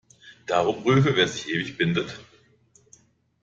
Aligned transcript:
Darum 0.47 0.81
prüfe, 0.81 1.15
wer 1.15 1.27
sich 1.27 1.47
ewig 1.49 1.77
bindet. 1.77 2.19